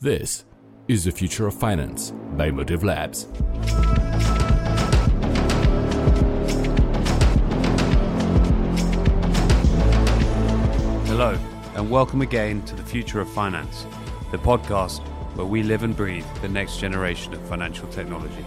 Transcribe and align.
This 0.00 0.44
is 0.88 1.06
the 1.06 1.10
future 1.10 1.46
of 1.46 1.54
finance 1.54 2.12
by 2.36 2.50
Motive 2.50 2.84
Labs. 2.84 3.26
Hello, 11.08 11.38
and 11.76 11.90
welcome 11.90 12.20
again 12.20 12.60
to 12.66 12.76
the 12.76 12.84
Future 12.84 13.20
of 13.22 13.28
Finance, 13.30 13.86
the 14.32 14.36
podcast 14.36 15.00
where 15.34 15.46
we 15.46 15.62
live 15.62 15.82
and 15.82 15.96
breathe 15.96 16.26
the 16.42 16.48
next 16.50 16.76
generation 16.76 17.32
of 17.32 17.40
financial 17.48 17.88
technology. 17.88 18.44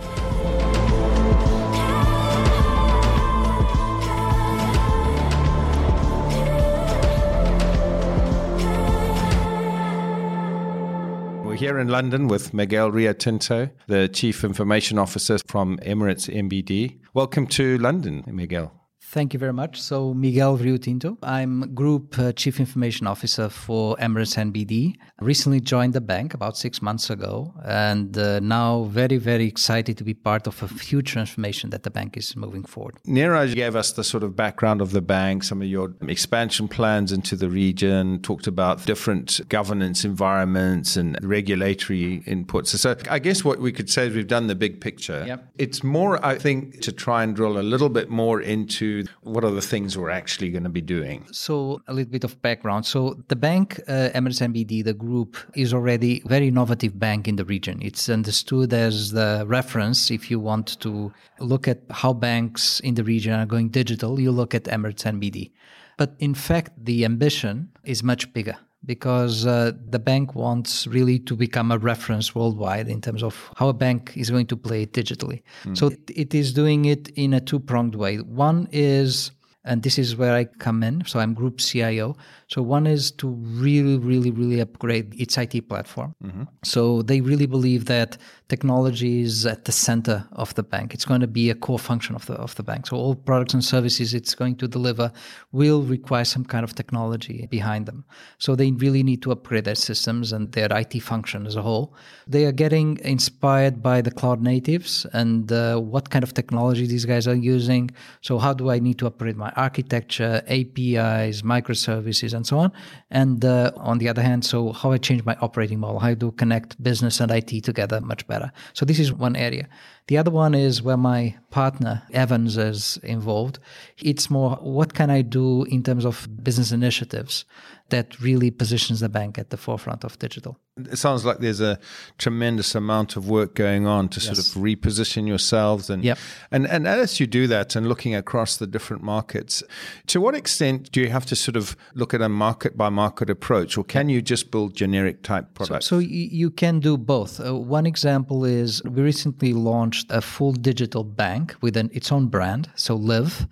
Here 11.59 11.77
in 11.77 11.89
London 11.89 12.29
with 12.29 12.53
Miguel 12.53 12.89
Rio 12.89 13.11
Tinto, 13.11 13.69
the 13.87 14.07
Chief 14.07 14.45
Information 14.45 14.97
Officer 14.97 15.39
from 15.45 15.77
Emirates 15.79 16.33
NBD. 16.33 16.99
Welcome 17.13 17.47
to 17.47 17.77
London, 17.79 18.23
Miguel. 18.27 18.78
Thank 19.01 19.33
you 19.33 19.39
very 19.39 19.53
much. 19.53 19.81
So, 19.81 20.13
Miguel 20.13 20.57
Rio 20.57 20.77
Tinto. 20.77 21.17
I'm 21.23 21.73
Group 21.73 22.19
uh, 22.19 22.31
Chief 22.33 22.59
Information 22.59 23.07
Officer 23.07 23.49
for 23.49 23.95
Emirates 23.95 24.35
NBD. 24.37 24.97
Recently 25.21 25.61
joined 25.61 25.93
the 25.93 26.01
bank 26.01 26.33
about 26.33 26.57
six 26.57 26.81
months 26.81 27.09
ago, 27.09 27.53
and 27.65 28.15
uh, 28.17 28.39
now 28.41 28.83
very, 28.83 29.17
very 29.17 29.45
excited 29.47 29.97
to 29.97 30.03
be 30.03 30.13
part 30.13 30.47
of 30.47 30.61
a 30.61 30.67
huge 30.83 31.11
transformation 31.13 31.69
that 31.71 31.83
the 31.83 31.89
bank 31.89 32.17
is 32.17 32.35
moving 32.35 32.63
forward. 32.63 32.97
Neeraj 33.07 33.55
gave 33.55 33.75
us 33.75 33.93
the 33.93 34.03
sort 34.03 34.21
of 34.21 34.35
background 34.35 34.81
of 34.81 34.91
the 34.91 35.01
bank, 35.01 35.43
some 35.43 35.61
of 35.61 35.67
your 35.67 35.95
expansion 36.07 36.67
plans 36.67 37.11
into 37.11 37.35
the 37.35 37.49
region, 37.49 38.21
talked 38.21 38.47
about 38.47 38.85
different 38.85 39.39
governance 39.49 40.03
environments 40.05 40.97
and 40.97 41.17
regulatory 41.23 42.21
inputs. 42.27 42.67
So, 42.67 42.95
I 43.09 43.19
guess 43.19 43.45
what 43.45 43.59
we 43.59 43.71
could 43.71 43.89
say 43.89 44.07
is 44.07 44.13
we've 44.13 44.27
done 44.27 44.47
the 44.47 44.55
big 44.55 44.81
picture. 44.81 45.23
Yep. 45.25 45.47
It's 45.57 45.83
more, 45.83 46.23
I 46.23 46.37
think, 46.37 46.81
to 46.81 46.91
try 46.91 47.23
and 47.23 47.35
drill 47.35 47.57
a 47.57 47.63
little 47.63 47.89
bit 47.89 48.09
more 48.09 48.41
into 48.41 48.88
what 49.21 49.43
are 49.43 49.51
the 49.51 49.67
things 49.73 49.97
we're 49.97 50.17
actually 50.21 50.49
going 50.49 50.63
to 50.63 50.69
be 50.69 50.81
doing. 50.81 51.27
So, 51.31 51.81
a 51.87 51.93
little 51.93 52.11
bit 52.11 52.23
of 52.23 52.41
background. 52.41 52.85
So, 52.85 52.99
the 53.27 53.35
bank, 53.35 53.79
uh, 53.87 54.09
Emirates 54.17 54.41
NBD, 54.49 54.83
the 54.83 54.93
group, 54.93 55.37
is 55.55 55.73
already 55.73 56.21
very 56.25 56.47
innovative 56.47 56.99
bank 56.99 57.27
in 57.27 57.35
the 57.35 57.45
region. 57.45 57.79
It's 57.81 58.09
understood 58.09 58.73
as 58.73 59.11
the 59.11 59.43
reference 59.47 60.11
if 60.11 60.31
you 60.31 60.39
want 60.39 60.79
to 60.81 61.11
look 61.39 61.67
at 61.67 61.79
how 61.89 62.13
banks 62.13 62.79
in 62.81 62.95
the 62.95 63.03
region 63.03 63.33
are 63.33 63.45
going 63.45 63.69
digital, 63.69 64.19
you 64.19 64.31
look 64.31 64.53
at 64.53 64.63
Emirates 64.65 65.03
NBD. 65.03 65.51
But 65.97 66.15
in 66.19 66.33
fact, 66.33 66.71
the 66.89 67.03
ambition 67.03 67.69
is 67.83 68.03
much 68.03 68.31
bigger 68.33 68.57
because 68.85 69.45
uh, 69.45 69.71
the 69.89 69.99
bank 69.99 70.35
wants 70.35 70.87
really 70.87 71.19
to 71.19 71.35
become 71.35 71.71
a 71.71 71.77
reference 71.77 72.33
worldwide 72.33 72.87
in 72.87 73.01
terms 73.01 73.21
of 73.23 73.51
how 73.57 73.67
a 73.67 73.73
bank 73.73 74.13
is 74.15 74.29
going 74.29 74.47
to 74.47 74.55
play 74.55 74.83
it 74.83 74.93
digitally. 74.93 75.41
So 75.73 75.87
it, 75.87 75.99
it 76.15 76.33
is 76.33 76.53
doing 76.53 76.85
it 76.85 77.09
in 77.09 77.33
a 77.33 77.41
two 77.41 77.59
pronged 77.59 77.95
way. 77.95 78.17
One 78.17 78.67
is, 78.71 79.31
and 79.65 79.83
this 79.83 79.99
is 79.99 80.15
where 80.15 80.33
I 80.33 80.45
come 80.45 80.83
in, 80.83 81.03
so 81.05 81.19
I'm 81.19 81.33
group 81.33 81.59
CIO. 81.59 82.15
So 82.47 82.61
one 82.61 82.87
is 82.87 83.11
to 83.11 83.27
really, 83.27 83.97
really, 83.97 84.31
really 84.31 84.59
upgrade 84.61 85.13
its 85.19 85.37
IT 85.37 85.67
platform. 85.67 86.15
So 86.63 87.01
they 87.01 87.19
really 87.21 87.45
believe 87.45 87.85
that 87.85 88.17
technology 88.47 89.21
is 89.21 89.45
at 89.45 89.65
the 89.65 89.71
center 89.71 90.25
of 90.31 90.55
the 90.55 90.63
bank. 90.63 90.93
It's 90.93 91.05
going 91.05 91.21
to 91.21 91.27
be 91.27 91.49
a 91.49 91.55
core 91.55 91.77
function 91.77 92.15
of 92.15 92.25
the 92.25 92.33
of 92.33 92.55
the 92.55 92.63
bank. 92.63 92.87
So 92.87 92.97
all 92.97 93.15
products 93.15 93.53
and 93.53 93.63
services 93.63 94.13
it's 94.13 94.33
going 94.33 94.55
to 94.57 94.67
deliver 94.67 95.11
will 95.51 95.83
require 95.83 96.25
some 96.25 96.45
kind 96.45 96.63
of 96.63 96.73
technology 96.73 97.47
behind 97.51 97.85
them. 97.85 98.05
So 98.39 98.55
they 98.55 98.71
really 98.71 99.03
need 99.03 99.21
to 99.23 99.31
upgrade 99.31 99.65
their 99.65 99.75
systems 99.75 100.31
and 100.31 100.51
their 100.53 100.69
IT 100.71 100.99
function 101.01 101.45
as 101.45 101.55
a 101.55 101.61
whole. 101.61 101.93
They 102.27 102.45
are 102.45 102.51
getting 102.51 102.97
inspired 103.03 103.83
by 103.83 104.01
the 104.01 104.11
cloud 104.11 104.41
natives 104.41 105.05
and 105.13 105.51
uh, 105.51 105.77
what 105.77 106.09
kind 106.09 106.23
of 106.23 106.33
technology 106.33 106.87
these 106.87 107.05
guys 107.05 107.27
are 107.27 107.35
using. 107.35 107.91
So 108.21 108.39
how 108.39 108.53
do 108.53 108.71
I 108.71 108.79
need 108.79 108.97
to 108.99 109.07
upgrade 109.07 109.37
my 109.37 109.48
architecture, 109.55 110.41
APIs, 110.47 111.41
microservices, 111.41 112.33
and 112.33 112.45
so 112.45 112.59
on. 112.59 112.71
And 113.09 113.43
uh, 113.43 113.71
on 113.77 113.97
the 113.97 114.09
other 114.09 114.21
hand, 114.21 114.45
so 114.45 114.71
how 114.71 114.91
I 114.91 114.97
change 114.97 115.23
my 115.25 115.35
operating 115.41 115.79
model, 115.79 115.99
how 115.99 116.09
I 116.09 116.13
do 116.13 116.31
connect 116.31 116.81
business 116.81 117.19
and 117.19 117.31
IT 117.31 117.63
together 117.63 118.01
much 118.01 118.27
better. 118.27 118.51
So 118.73 118.85
this 118.85 118.99
is 118.99 119.13
one 119.13 119.35
area. 119.35 119.67
The 120.07 120.17
other 120.17 120.31
one 120.31 120.55
is 120.55 120.81
where 120.81 120.97
my 120.97 121.35
partner 121.51 122.01
Evans 122.13 122.57
is 122.57 122.97
involved. 123.03 123.59
It's 123.99 124.29
more 124.29 124.55
what 124.61 124.93
can 124.93 125.09
I 125.09 125.21
do 125.21 125.65
in 125.65 125.83
terms 125.83 126.03
of 126.05 126.27
business 126.43 126.71
initiatives 126.71 127.45
that 127.89 128.19
really 128.21 128.51
positions 128.51 128.99
the 128.99 129.09
bank 129.09 129.37
at 129.37 129.49
the 129.49 129.57
forefront 129.57 130.03
of 130.03 130.17
digital. 130.19 130.57
It 130.77 130.97
sounds 130.97 131.25
like 131.25 131.39
there's 131.39 131.59
a 131.59 131.77
tremendous 132.17 132.73
amount 132.73 133.17
of 133.17 133.27
work 133.27 133.53
going 133.53 133.85
on 133.85 134.07
to 134.09 134.19
sort 134.21 134.37
of 134.39 134.45
reposition 134.55 135.27
yourselves 135.27 135.89
and 135.89 136.03
Yep. 136.03 136.17
and 136.51 136.65
and 136.67 136.87
as 136.87 137.19
you 137.19 137.27
do 137.27 137.47
that 137.47 137.75
and 137.75 137.87
looking 137.87 138.15
across 138.15 138.57
the 138.57 138.67
different 138.67 139.03
markets, 139.03 139.61
to 140.07 140.21
what 140.21 140.35
extent 140.35 140.89
do 140.93 141.01
you 141.01 141.09
have 141.09 141.25
to 141.25 141.35
sort 141.35 141.57
of 141.57 141.75
look 141.95 142.13
at 142.13 142.21
a 142.21 142.29
market 142.29 142.77
by 142.77 142.87
market 142.89 143.29
approach, 143.29 143.77
or 143.77 143.83
can 143.83 144.07
you 144.09 144.21
just 144.21 144.51
build 144.51 144.73
generic 144.73 145.21
type 145.21 145.53
products? 145.53 145.87
so 145.87 145.97
y- 145.97 146.29
you 146.41 146.49
can 146.49 146.79
do 146.79 146.97
both. 146.97 147.39
Uh, 147.41 147.53
one 147.55 147.85
example 147.85 148.45
is 148.45 148.81
we 148.85 149.01
recently 149.01 149.51
launched 149.53 150.07
a 150.11 150.21
full 150.21 150.53
digital 150.53 151.03
bank 151.03 151.55
with 151.61 151.75
an, 151.77 151.89
its 151.93 152.09
own 152.11 152.27
brand, 152.27 152.69
so 152.75 152.95
Liv. 152.95 153.47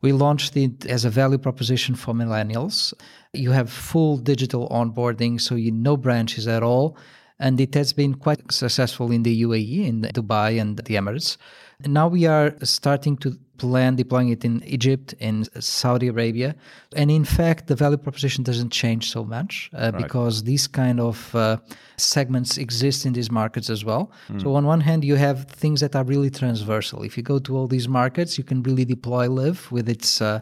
We 0.00 0.10
launched 0.10 0.56
it 0.56 0.84
as 0.86 1.04
a 1.04 1.10
value 1.10 1.38
proposition 1.38 1.94
for 1.94 2.12
millennials. 2.12 2.92
You 3.34 3.52
have 3.52 3.72
full 3.72 4.18
digital 4.18 4.68
onboarding, 4.68 5.40
so 5.40 5.54
you 5.54 5.72
no 5.72 5.96
branches 5.96 6.46
at 6.46 6.62
all. 6.62 6.98
And 7.38 7.58
it 7.58 7.72
has 7.74 7.94
been 7.94 8.14
quite 8.16 8.52
successful 8.52 9.10
in 9.10 9.22
the 9.22 9.42
UAE, 9.42 9.86
in 9.86 10.02
Dubai, 10.02 10.60
and 10.60 10.76
the 10.76 10.96
Emirates. 10.96 11.38
Now 11.86 12.08
we 12.08 12.26
are 12.26 12.54
starting 12.62 13.16
to 13.18 13.38
plan 13.62 13.94
deploying 13.94 14.30
it 14.30 14.44
in 14.44 14.54
Egypt, 14.64 15.14
in 15.28 15.36
Saudi 15.60 16.08
Arabia. 16.08 16.50
And 16.96 17.08
in 17.10 17.24
fact, 17.24 17.60
the 17.70 17.76
value 17.84 18.00
proposition 18.06 18.42
doesn't 18.42 18.72
change 18.82 19.04
so 19.16 19.24
much 19.24 19.70
uh, 19.74 19.92
because 20.02 20.34
these 20.42 20.66
kind 20.66 20.98
of 20.98 21.16
uh, 21.34 21.58
segments 21.96 22.58
exist 22.66 23.06
in 23.06 23.12
these 23.12 23.30
markets 23.30 23.68
as 23.70 23.84
well. 23.84 24.04
So, 24.42 24.46
on 24.58 24.64
one 24.74 24.82
hand, 24.88 25.04
you 25.04 25.16
have 25.16 25.38
things 25.64 25.78
that 25.80 25.94
are 25.98 26.06
really 26.12 26.30
transversal. 26.30 26.98
If 27.08 27.16
you 27.16 27.22
go 27.22 27.38
to 27.46 27.56
all 27.56 27.68
these 27.68 27.88
markets, 28.00 28.30
you 28.38 28.44
can 28.50 28.58
really 28.68 28.86
deploy 28.96 29.28
Liv 29.28 29.70
with 29.70 29.88
its 29.88 30.20
uh, 30.20 30.40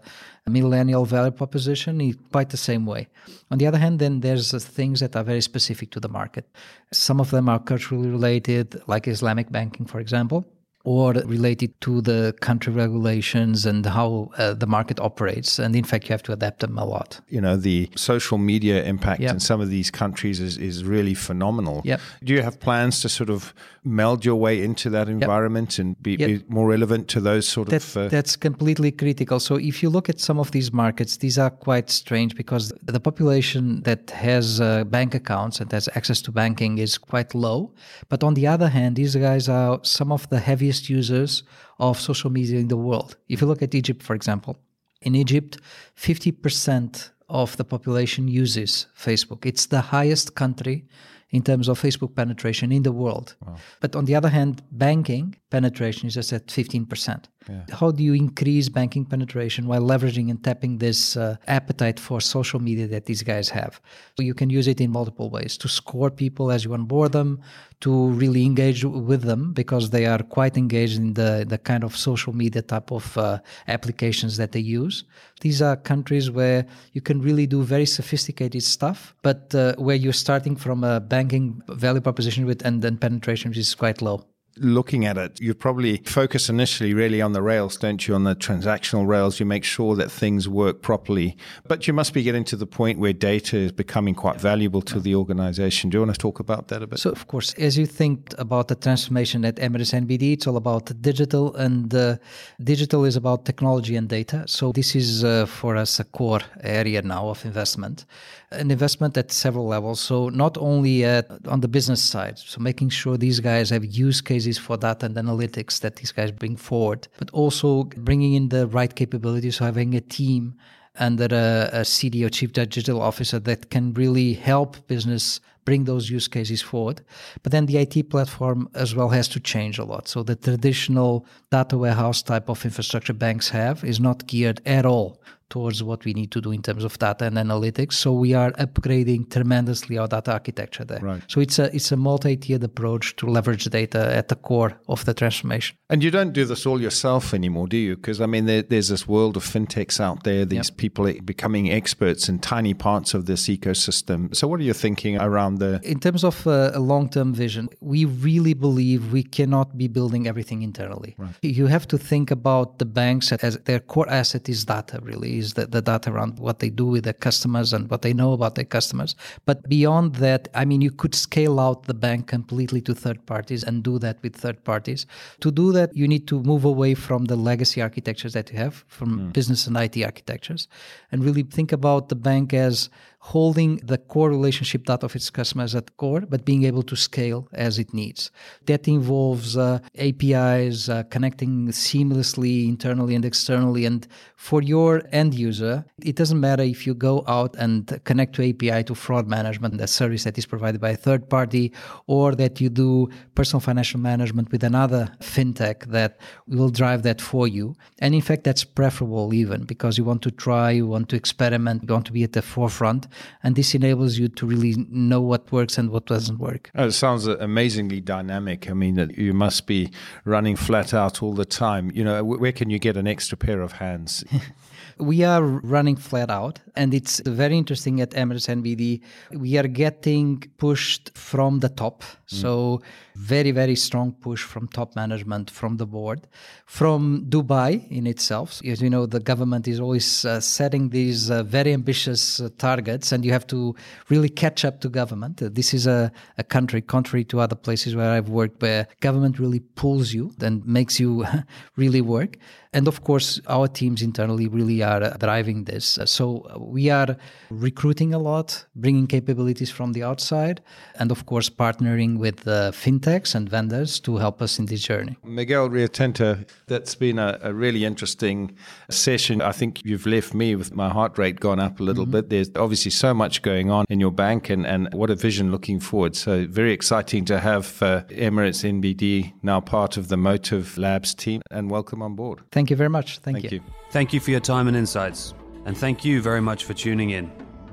millennial 0.59 1.05
value 1.05 1.35
proposition 1.43 2.01
in 2.01 2.15
quite 2.33 2.49
the 2.51 2.63
same 2.71 2.87
way. 2.87 3.03
On 3.51 3.59
the 3.59 3.67
other 3.67 3.81
hand, 3.85 3.99
then 3.99 4.21
there's 4.21 4.55
uh, 4.55 4.59
things 4.59 5.01
that 5.01 5.15
are 5.15 5.27
very 5.33 5.43
specific 5.43 5.91
to 5.91 6.01
the 6.01 6.09
market. 6.21 6.45
Some 6.93 7.21
of 7.21 7.29
them 7.31 7.49
are 7.49 7.59
culturally 7.59 8.09
related, 8.09 8.67
like 8.87 9.07
Islamic 9.07 9.49
banking, 9.53 9.85
for 9.87 10.01
example 10.01 10.47
or 10.85 11.13
related 11.27 11.79
to 11.83 12.01
the 12.01 12.35
country 12.41 12.73
regulations 12.73 13.67
and 13.67 13.85
how 13.85 14.31
uh, 14.39 14.55
the 14.55 14.67
market 14.67 14.99
operates. 15.01 15.59
And 15.59 15.77
in 15.77 15.85
fact, 15.85 16.05
you 16.09 16.13
have 16.15 16.23
to 16.23 16.33
adapt 16.33 16.61
them 16.61 16.79
a 16.79 16.85
lot. 16.85 17.21
you 17.29 17.41
know 17.41 17.57
the 17.57 17.89
social 17.97 18.39
media 18.39 18.83
impact 18.85 19.21
Yep. 19.21 19.33
in 19.35 19.41
some 19.41 19.61
of 19.61 19.69
these 19.69 19.91
countries 19.91 20.41
is, 20.41 20.57
is 20.59 20.83
really 20.85 21.15
phenomenal. 21.15 21.83
Yep. 21.85 22.01
Do 22.25 22.33
you 22.33 22.43
have 22.43 22.59
plans 22.61 23.01
to 23.03 23.09
sort 23.09 23.31
of 23.31 23.53
meld 23.85 24.25
your 24.25 24.37
way 24.37 24.63
into 24.63 24.91
that 24.91 25.09
environment 25.09 25.79
and 25.79 25.97
be, 26.03 26.13
Yep. 26.13 26.29
be 26.29 26.45
more 26.49 26.67
relevant 26.69 27.09
to 27.09 27.21
those 27.21 27.47
sort 27.49 27.69
That, 27.69 27.83
of? 27.83 27.97
Uh, 27.97 28.09
that's 28.09 28.37
completely 28.37 28.91
critical. 28.93 29.39
So 29.41 29.57
if 29.57 29.83
you 29.83 29.91
look 29.91 30.09
at 30.09 30.19
some 30.21 30.39
of 30.41 30.51
these 30.51 30.73
markets, 30.73 31.19
these 31.19 31.39
are 31.39 31.51
quite 31.51 31.91
strange 31.91 32.35
because 32.35 32.73
the 32.95 33.01
population 33.01 33.83
that 33.83 34.11
has 34.11 34.61
uh, 34.61 34.85
bank 34.85 35.15
accounts 35.15 35.61
and 35.61 35.71
has 35.73 35.89
access 35.95 36.23
to 36.23 36.33
banking 36.33 36.79
is 36.79 36.97
quite 36.99 37.35
low. 37.35 37.73
But 38.09 38.23
on 38.23 38.35
the 38.35 38.47
other 38.47 38.69
hand, 38.69 38.97
these 38.97 39.15
guys 39.17 39.49
are 39.49 39.79
some 39.83 40.11
of 40.13 40.29
the 40.29 40.39
heaviest 40.39 40.70
users 40.89 41.43
of 41.79 42.01
social 42.01 42.31
media 42.31 42.59
in 42.59 42.69
the 42.69 42.77
world. 42.77 43.17
If 43.29 43.41
you 43.41 43.47
look 43.47 43.63
at 43.63 43.75
Egypt, 43.75 44.03
for 44.03 44.15
example, 44.15 44.55
in 45.03 45.15
Egypt, 45.15 45.59
50% 45.97 47.11
of 47.29 47.57
the 47.57 47.65
population 47.65 48.29
uses 48.29 48.87
Facebook. 48.99 49.47
It's 49.47 49.67
the 49.67 49.81
highest 49.81 50.35
country 50.35 50.85
in 51.31 51.43
terms 51.43 51.69
of 51.69 51.81
Facebook 51.81 52.15
penetration 52.15 52.73
in 52.73 52.83
the 52.83 52.93
world. 52.93 53.37
But 53.81 53.95
on 53.95 54.05
the 54.05 54.17
other 54.17 54.29
hand, 54.29 54.63
banking 54.73 55.37
penetration 55.49 56.09
is 56.09 56.15
just 56.15 56.33
at 56.33 56.47
15%. 56.49 57.25
How 57.73 57.91
do 57.91 58.03
you 58.03 58.13
increase 58.13 58.69
banking 58.69 59.05
penetration 59.07 59.67
while 59.67 59.81
leveraging 59.81 60.31
and 60.31 60.43
tapping 60.45 60.79
this 60.79 61.17
uh, 61.17 61.37
appetite 61.49 61.99
for 61.99 62.21
social 62.21 62.61
media 62.61 62.87
that 62.89 63.07
these 63.07 63.23
guys 63.23 63.49
have? 63.49 63.81
So 64.17 64.23
you 64.23 64.35
can 64.35 64.51
use 64.51 64.69
it 64.69 64.81
in 64.81 64.91
multiple 64.91 65.31
ways 65.31 65.57
to 65.59 65.69
score 65.69 66.11
people 66.11 66.51
as 66.51 66.65
you 66.65 66.75
onboard 66.75 67.13
them, 67.13 67.41
to 67.81 68.09
really 68.11 68.45
engage 68.45 68.85
with 68.85 69.23
them 69.23 69.53
because 69.55 69.89
they 69.89 70.05
are 70.05 70.23
quite 70.23 70.59
engaged 70.59 70.99
in 70.99 71.15
the, 71.15 71.47
the 71.49 71.57
kind 71.57 71.83
of 71.83 71.97
social 71.97 72.35
media 72.35 72.61
type 72.61 72.93
of 72.93 73.17
uh, 73.17 73.39
applications 73.69 74.37
that 74.37 74.53
they 74.53 74.61
use. 74.61 75.05
These 75.41 75.63
are 75.63 75.77
countries 75.77 76.31
where 76.31 76.67
you 76.93 77.01
can 77.01 77.23
really 77.23 77.47
do 77.47 77.63
very 77.63 77.87
sophisticated 77.87 78.63
stuff, 78.63 79.15
but 79.23 79.55
uh, 79.55 79.75
where 79.77 79.97
you're 79.97 80.13
starting 80.13 80.57
from 80.57 80.85
a 80.85 81.01
banking 81.01 81.63
value 81.69 82.03
proposition 82.03 82.45
with 82.45 82.65
and 82.67 82.83
then 82.83 82.99
penetration 82.99 83.55
is 83.55 83.75
quite 83.75 84.03
low. 84.03 84.27
Looking 84.57 85.05
at 85.05 85.17
it, 85.17 85.41
you 85.41 85.55
probably 85.55 85.99
focus 85.99 86.49
initially 86.49 86.95
really 86.95 87.23
on 87.23 87.33
the 87.33 87.43
rails, 87.43 87.77
don't 87.77 88.07
you? 88.07 88.15
On 88.15 88.25
the 88.25 88.35
transactional 88.35 89.07
rails, 89.07 89.41
you 89.41 89.47
make 89.47 89.65
sure 89.65 89.97
that 89.97 90.11
things 90.11 90.49
work 90.49 90.83
properly. 90.83 91.37
But 91.67 91.87
you 91.87 91.93
must 91.93 92.13
be 92.13 92.23
getting 92.23 92.45
to 92.45 92.57
the 92.57 92.67
point 92.67 92.99
where 92.99 93.13
data 93.13 93.57
is 93.57 93.73
becoming 93.73 94.15
quite 94.15 94.41
valuable 94.41 94.83
to 94.83 95.01
the 95.01 95.15
organization. 95.15 95.91
Do 95.91 95.97
you 95.97 96.03
want 96.03 96.15
to 96.15 96.19
talk 96.19 96.41
about 96.41 96.69
that 96.69 96.83
a 96.83 96.87
bit? 96.87 96.99
So, 96.99 97.11
of 97.11 97.27
course, 97.27 97.55
as 97.55 97.79
you 97.79 97.87
think 97.87 98.35
about 98.39 98.69
the 98.69 98.75
transformation 98.75 99.45
at 99.45 99.57
Emirates 99.57 99.95
NBD, 99.95 100.35
it's 100.35 100.47
all 100.47 100.57
about 100.57 100.93
digital, 101.01 101.55
and 101.57 101.95
uh, 101.95 102.17
digital 102.63 103.05
is 103.05 103.17
about 103.17 103.45
technology 103.45 103.97
and 103.97 104.09
data. 104.09 104.45
So, 104.47 104.73
this 104.73 104.95
is 104.95 105.25
uh, 105.25 105.47
for 105.47 105.77
us 105.77 106.01
a 106.01 106.05
core 106.05 106.41
area 106.63 107.03
now 107.03 107.29
of 107.29 107.45
investment, 107.45 108.05
an 108.51 108.71
investment 108.71 109.17
at 109.17 109.33
several 109.33 109.67
levels. 109.67 110.01
So, 110.01 110.29
not 110.29 110.59
only 110.59 111.05
on 111.07 111.61
the 111.61 111.69
business 111.69 112.03
side, 112.03 112.39
so 112.39 112.61
making 112.61 112.91
sure 112.91 113.17
these 113.17 113.41
guys 113.41 113.71
have 113.71 113.85
use 113.85 114.21
cases 114.21 114.50
for 114.59 114.77
data 114.77 115.07
and 115.07 115.17
analytics 115.17 115.81
that 115.81 115.97
these 115.97 116.13
guys 116.13 116.31
bring 116.31 116.57
forward, 116.57 117.09
but 117.19 117.31
also 117.31 117.85
bringing 117.85 118.35
in 118.35 118.49
the 118.49 118.67
right 118.67 118.95
capabilities, 118.95 119.57
so 119.57 119.65
having 119.65 119.95
a 119.95 120.01
team 120.01 120.55
under 120.99 121.25
uh, 121.25 121.71
a, 121.73 121.81
a 121.81 121.83
CDO, 121.83 122.33
Chief 122.33 122.53
Digital 122.53 123.01
Officer, 123.01 123.39
that 123.39 123.71
can 123.71 123.93
really 123.95 124.35
help 124.35 124.87
business 124.87 125.41
bring 125.65 125.85
those 125.85 126.11
use 126.11 126.29
cases 126.29 126.63
forward. 126.63 127.03
But 127.43 127.53
then 127.53 127.67
the 127.67 127.79
IT 127.79 128.11
platform 128.11 128.69
as 128.75 128.95
well 128.95 129.09
has 129.11 129.29
to 129.29 129.41
change 129.41 129.79
a 129.79 129.85
lot. 129.85 130.09
So 130.09 130.23
the 130.23 130.37
traditional 130.37 131.27
data 131.51 131.77
warehouse 131.77 132.23
type 132.23 132.49
of 132.49 132.65
infrastructure 132.65 133.13
banks 133.13 133.51
have 133.51 133.85
is 133.85 134.01
not 134.01 134.27
geared 134.27 134.61
at 134.67 134.87
all 134.87 135.21
towards 135.51 135.83
what 135.83 136.05
we 136.05 136.15
need 136.15 136.31
to 136.31 136.41
do 136.41 136.53
in 136.53 136.63
terms 136.63 136.85
of 136.85 136.99
data 136.99 137.27
and 137.27 137.37
analytics. 137.37 137.95
So 137.95 138.13
we 138.13 138.33
are 138.33 138.53
upgrading 138.53 139.31
tremendously 139.31 139.99
our 139.99 140.09
data 140.09 140.33
architecture 140.33 140.85
there. 140.85 141.01
Right. 141.01 141.23
So 141.27 141.41
it's 141.41 141.59
a 141.59 141.75
it's 141.75 141.93
a 141.93 141.97
multi-tiered 141.97 142.65
approach 142.65 143.17
to 143.17 143.27
leverage 143.27 143.65
data 143.65 144.17
at 144.17 144.29
the 144.29 144.37
core 144.37 144.81
of 144.89 145.05
the 145.05 145.13
transformation. 145.13 145.77
And 145.91 146.03
you 146.03 146.11
don't 146.11 146.33
do 146.33 146.45
this 146.45 146.65
all 146.65 146.81
yourself 146.81 147.35
anymore, 147.35 147.67
do 147.67 147.77
you? 147.77 147.97
Because 147.97 148.21
I 148.21 148.27
mean, 148.27 148.47
there, 148.47 148.63
there's 148.63 148.89
this 148.89 149.07
world 149.07 149.37
of 149.37 149.45
fintechs 149.45 150.01
out 150.01 150.23
there. 150.23 150.45
These 150.45 150.71
yep. 150.71 150.77
people 150.79 151.13
becoming 151.25 151.71
experts 151.71 152.29
in 152.29 152.39
tiny 152.39 152.73
parts 152.73 153.13
of 153.13 153.27
this 153.27 153.49
ecosystem. 153.49 154.35
So 154.35 154.47
what 154.47 154.61
are 154.61 154.65
you 154.65 154.73
thinking 154.73 155.19
around 155.19 155.50
the? 155.57 155.81
In 155.83 156.01
terms 156.01 156.25
of 156.25 156.47
uh, 156.47 156.71
a 156.75 156.81
long-term 156.81 157.35
vision, 157.35 157.69
we 157.81 158.05
really 158.05 158.55
believe 158.55 159.13
we 159.13 159.23
cannot 159.23 159.77
be 159.77 159.89
building 159.89 160.27
everything 160.27 160.63
internally. 160.63 161.15
Right. 161.19 161.35
You 161.43 161.67
have 161.67 161.87
to 161.89 161.99
think 161.99 162.31
about 162.31 162.79
the 162.79 162.85
banks 162.85 163.33
as 163.33 163.59
their 163.59 163.81
core 163.81 164.09
asset 164.09 164.49
is 164.49 164.65
data. 164.65 165.01
Really, 165.03 165.39
is 165.39 165.55
the, 165.55 165.67
the 165.67 165.83
data 165.83 166.11
around 166.11 166.39
what 166.39 166.59
they 166.59 166.71
do 166.71 166.87
with 166.87 167.05
their 167.05 167.13
customers 167.13 167.73
and 167.73 167.91
what 167.91 168.03
they 168.03 168.13
know 168.13 168.33
about 168.33 168.55
their 168.55 168.65
customers. 168.65 169.15
But 169.47 169.69
beyond 169.69 170.17
that, 170.17 170.49
I 170.55 170.65
mean, 170.65 170.81
you 170.81 170.91
could 170.91 171.15
scale 171.15 171.59
out 171.61 171.85
the 171.85 171.95
bank 171.95 172.27
completely 172.27 172.81
to 172.83 172.95
third 172.95 173.25
parties 173.27 173.65
and 173.65 173.83
do 173.83 173.99
that 173.99 174.23
with 174.23 174.37
third 174.37 174.65
parties. 174.65 175.07
To 175.41 175.51
do 175.51 175.73
that, 175.73 175.97
you 175.97 176.07
need 176.07 176.27
to 176.29 176.43
move 176.43 176.65
away 176.65 176.95
from 176.95 177.27
the 177.27 177.37
legacy 177.37 177.83
architectures 177.83 178.33
that 178.35 178.51
you 178.51 178.59
have, 178.59 178.85
from 178.89 179.09
mm. 179.19 179.33
business 179.33 179.67
and 179.67 179.77
IT 179.77 180.03
architectures, 180.03 180.69
and 181.11 181.25
really 181.25 181.43
think 181.43 181.73
about 181.73 182.09
the 182.09 182.17
bank 182.17 182.55
as 182.55 182.91
holding 183.21 183.77
the 183.79 183.99
core 183.99 184.31
relationship 184.31 184.85
data 184.85 185.05
of 185.05 185.15
its 185.15 185.29
customers 185.29 185.40
at 185.41 185.97
core, 185.97 186.23
but 186.23 186.45
being 186.45 186.65
able 186.65 186.83
to 186.83 186.97
scale 186.97 187.49
as 187.53 187.79
it 187.79 187.93
needs. 187.95 188.31
That 188.67 188.87
involves 188.89 189.57
uh, 189.57 189.81
APIs, 189.99 190.89
uh, 190.89 191.03
connecting 191.05 191.69
seamlessly 191.69 192.69
internally 192.69 193.15
and 193.15 193.25
externally. 193.25 193.85
And 193.87 194.07
for 194.37 194.63
your 194.63 195.03
end 195.13 195.35
user, 195.35 195.85
it 196.03 196.17
doesn't 196.17 196.41
matter 196.41 196.63
if 196.63 196.87
you 196.87 196.95
go 196.95 197.25
out 197.27 197.55
and 197.57 198.01
connect 198.05 198.35
to 198.37 198.49
API 198.49 198.85
to 198.85 198.95
fraud 198.95 199.27
management, 199.27 199.81
a 199.81 199.87
service 199.87 200.25
that 200.25 200.39
is 200.39 200.47
provided 200.47 200.81
by 200.81 200.91
a 200.91 200.97
third 200.97 201.29
party, 201.29 201.73
or 202.07 202.35
that 202.35 202.61
you 202.61 202.69
do 202.69 203.09
personal 203.35 203.61
financial 203.61 204.01
management 204.01 204.51
with 204.53 204.65
another 204.65 205.11
fintech 205.21 205.87
that 205.87 206.19
will 206.47 206.71
drive 206.71 207.03
that 207.03 207.21
for 207.21 207.49
you. 207.49 207.75
And 207.99 208.15
in 208.15 208.23
fact, 208.23 208.45
that's 208.45 208.65
preferable 208.65 209.33
even 209.35 209.65
because 209.65 209.99
you 209.99 210.05
want 210.05 210.23
to 210.23 210.31
try, 210.31 210.71
you 210.71 210.87
want 210.87 211.09
to 211.11 211.17
experiment, 211.17 211.83
you 211.83 211.93
want 211.93 212.07
to 212.07 212.13
be 212.13 212.25
at 212.25 212.33
the 212.33 212.43
forefront 212.43 213.07
and 213.43 213.57
this 213.57 213.75
enables 213.75 214.19
you 214.19 214.29
to 214.29 214.47
really 214.47 214.75
know 214.91 215.21
what 215.31 215.53
works 215.53 215.79
and 215.79 215.91
what 215.91 216.07
doesn't 216.07 216.39
work. 216.39 216.71
Oh, 216.75 216.87
it 216.87 216.93
sounds 216.93 217.29
amazingly 217.29 218.01
dynamic. 218.01 218.69
I 218.69 218.75
mean, 218.75 218.95
you 219.17 219.33
must 219.33 219.69
be 219.69 219.81
running 220.25 220.57
flat 220.57 220.93
out 220.93 221.23
all 221.23 221.35
the 221.35 221.45
time. 221.45 221.85
You 221.95 222.03
know, 222.03 222.25
where 222.25 222.53
can 222.53 222.69
you 222.69 222.81
get 222.81 222.97
an 222.97 223.07
extra 223.07 223.37
pair 223.39 223.61
of 223.63 223.73
hands? 223.73 224.25
we 224.99 225.23
are 225.23 225.43
running 225.43 225.95
flat 225.95 226.31
out, 226.31 226.59
and 226.75 226.93
it's 226.93 227.21
very 227.43 227.57
interesting 227.57 228.01
at 228.01 228.11
Emirates 228.11 228.49
NBD. 228.59 229.01
We 229.39 229.57
are 229.57 229.69
getting 229.69 230.43
pushed 230.59 231.17
from 231.17 231.61
the 231.61 231.69
top, 231.69 232.03
mm. 232.03 232.07
so 232.27 232.83
very 233.21 233.51
very 233.51 233.77
strong 233.77 234.13
push 234.13 234.43
from 234.43 234.67
top 234.69 234.97
management, 234.97 235.51
from 235.51 235.77
the 235.77 235.87
board, 235.87 236.27
from 236.67 237.27
Dubai 237.29 237.87
in 237.91 238.07
itself. 238.07 238.61
As 238.65 238.81
you 238.81 238.89
know, 238.89 239.05
the 239.07 239.21
government 239.21 239.69
is 239.69 239.79
always 239.79 240.25
uh, 240.25 240.41
setting 240.41 240.89
these 240.89 241.31
uh, 241.31 241.43
very 241.43 241.73
ambitious 241.73 242.41
uh, 242.41 242.49
targets, 242.57 243.13
and 243.13 243.25
you 243.25 243.33
have 243.33 243.47
to 243.49 243.75
really 244.09 244.31
catch 244.31 244.65
up 244.65 244.81
to 244.81 244.89
government. 244.89 245.43
Uh, 245.43 245.51
this 245.53 245.75
is 245.75 245.87
a, 245.87 246.11
a 246.39 246.45
country, 246.45 246.81
contrary 246.81 247.25
to 247.25 247.41
other 247.41 247.57
places 247.57 247.95
where 247.95 248.11
I've 248.11 248.31
worked, 248.31 248.63
where 248.63 248.89
government 249.01 249.39
really 249.39 249.61
pulls 249.61 250.15
you 250.15 250.33
and 250.41 250.65
makes 250.67 250.99
you 250.99 251.27
really 251.77 252.01
work. 252.01 252.39
And 252.73 252.87
of 252.87 253.03
course, 253.03 253.41
our 253.49 253.67
teams 253.67 254.01
internally 254.01 254.47
really 254.47 254.81
are 254.83 255.17
driving 255.19 255.65
this. 255.65 255.99
So 256.05 256.47
we 256.57 256.89
are 256.89 257.17
recruiting 257.51 258.15
a 258.15 258.19
lot, 258.19 258.65
bringing 258.77 259.09
capabilities 259.09 259.71
from 259.71 259.93
the 259.93 260.05
outside, 260.05 260.63
and 260.95 261.11
of 261.11 261.27
course, 261.27 261.51
partnering 261.51 262.19
with 262.19 262.47
uh, 262.47 262.71
fintechs 263.11 263.35
and 263.35 263.49
vendors 263.49 264.01
to 264.01 264.17
help 264.17 264.43
us 264.43 264.59
in 264.59 264.67
this 264.67 264.83
journey. 264.83 265.17
Miguel 265.25 265.69
Rio 265.69 265.87
Tinto, 265.87 266.45
that's 266.67 266.95
been 266.95 267.19
a, 267.19 267.39
a 267.43 267.53
really 267.53 267.85
interesting 267.85 268.55
session. 268.89 269.43
I 269.43 269.53
think 269.53 269.85
you've 269.85 270.07
left 270.07 270.35
me 270.35 270.57
with 270.57 270.75
my 270.75 270.89
heart 270.89 271.19
rate 271.19 271.41
gone 271.41 271.61
up 271.61 271.81
a 271.81 271.83
little 271.83 272.05
mm-hmm. 272.05 272.13
bit. 272.13 272.31
There's 272.31 272.51
obviously 272.57 272.91
so 272.91 273.15
much 273.15 273.43
going 273.43 273.71
on 273.71 273.85
in 273.89 274.01
your 274.01 274.11
bank, 274.11 274.51
and, 274.51 274.67
and 274.67 274.93
what 274.93 275.11
a 275.11 275.15
vision 275.15 275.51
looking 275.51 275.81
forward. 275.81 276.17
So, 276.17 276.47
very 276.47 276.73
exciting 276.73 277.25
to 277.27 277.41
have 277.41 277.83
uh, 277.83 278.03
Emirates 278.11 278.65
NBD 278.65 279.33
now 279.43 279.61
part 279.61 279.97
of 279.97 280.09
the 280.09 280.17
Motive 280.17 280.77
Labs 280.79 281.15
team, 281.15 281.43
and 281.51 281.71
welcome 281.71 282.03
on 282.03 282.15
board. 282.15 282.41
Thank 282.53 282.71
you 282.71 282.77
very 282.77 282.91
much. 282.91 283.19
Thank, 283.19 283.39
thank 283.39 283.53
you. 283.53 283.59
you. 283.59 283.73
Thank 283.91 284.13
you 284.13 284.21
for 284.21 284.31
your 284.31 284.41
time 284.41 284.69
and 284.69 284.77
insights. 284.77 285.35
And 285.67 285.77
thank 285.77 286.05
you 286.05 286.23
very 286.23 286.41
much 286.41 286.65
for 286.65 286.75
tuning 286.75 287.11
in. 287.11 287.31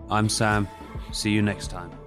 I'm 0.09 0.29
Sam. 0.29 0.67
See 1.13 1.31
you 1.31 1.41
next 1.41 1.69
time. 1.69 2.06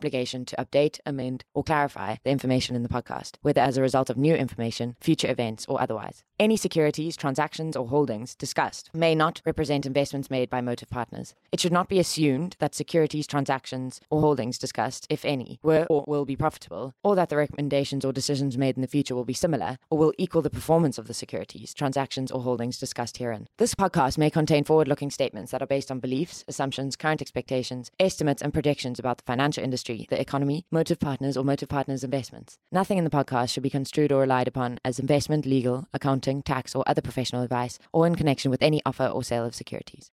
to 0.01 0.55
update, 0.57 0.99
amend, 1.05 1.45
or 1.53 1.63
clarify 1.63 2.15
the 2.23 2.31
information 2.31 2.75
in 2.75 2.83
the 2.83 2.89
podcast, 2.89 3.37
whether 3.41 3.61
as 3.61 3.77
a 3.77 3.81
result 3.81 4.09
of 4.09 4.17
new 4.17 4.35
information, 4.35 4.95
future 4.99 5.29
events, 5.29 5.65
or 5.67 5.81
otherwise. 5.81 6.23
Any 6.41 6.57
securities, 6.57 7.15
transactions, 7.15 7.75
or 7.75 7.87
holdings 7.87 8.33
discussed 8.33 8.89
may 8.95 9.13
not 9.13 9.43
represent 9.45 9.85
investments 9.85 10.31
made 10.31 10.49
by 10.49 10.59
Motive 10.59 10.89
Partners. 10.89 11.35
It 11.51 11.59
should 11.59 11.71
not 11.71 11.87
be 11.87 11.99
assumed 11.99 12.55
that 12.57 12.73
securities, 12.73 13.27
transactions, 13.27 14.01
or 14.09 14.21
holdings 14.21 14.57
discussed, 14.57 15.05
if 15.07 15.23
any, 15.23 15.59
were 15.61 15.85
or 15.87 16.03
will 16.07 16.25
be 16.25 16.35
profitable, 16.35 16.95
or 17.03 17.15
that 17.15 17.29
the 17.29 17.37
recommendations 17.37 18.03
or 18.03 18.11
decisions 18.11 18.57
made 18.57 18.75
in 18.75 18.81
the 18.81 18.87
future 18.87 19.13
will 19.13 19.23
be 19.23 19.35
similar 19.35 19.77
or 19.91 19.99
will 19.99 20.13
equal 20.17 20.41
the 20.41 20.49
performance 20.49 20.97
of 20.97 21.05
the 21.05 21.13
securities, 21.13 21.75
transactions, 21.75 22.31
or 22.31 22.41
holdings 22.41 22.79
discussed 22.79 23.17
herein. 23.17 23.47
This 23.59 23.75
podcast 23.75 24.17
may 24.17 24.31
contain 24.31 24.63
forward 24.63 24.87
looking 24.87 25.11
statements 25.11 25.51
that 25.51 25.61
are 25.61 25.67
based 25.67 25.91
on 25.91 25.99
beliefs, 25.99 26.43
assumptions, 26.47 26.95
current 26.95 27.21
expectations, 27.21 27.91
estimates, 27.99 28.41
and 28.41 28.51
predictions 28.51 28.97
about 28.97 29.19
the 29.19 29.25
financial 29.27 29.63
industry 29.63 30.07
the 30.09 30.19
economy, 30.19 30.65
motive 30.71 30.99
partners, 30.99 31.37
or 31.37 31.43
motive 31.43 31.69
partners 31.69 32.03
investments. 32.03 32.57
Nothing 32.71 32.97
in 32.97 33.03
the 33.03 33.11
podcast 33.11 33.49
should 33.49 33.61
be 33.61 33.69
construed 33.69 34.11
or 34.11 34.21
relied 34.21 34.47
upon 34.47 34.79
as 34.83 34.97
investment, 34.97 35.45
legal, 35.45 35.87
accounting, 35.93 36.30
tax, 36.39 36.73
or 36.73 36.83
other 36.87 37.01
professional 37.01 37.43
advice, 37.43 37.77
or 37.91 38.07
in 38.07 38.15
connection 38.15 38.49
with 38.49 38.63
any 38.63 38.81
offer 38.85 39.05
or 39.05 39.23
sale 39.23 39.45
of 39.45 39.53
securities. 39.53 40.09